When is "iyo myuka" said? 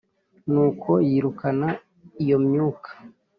2.23-2.89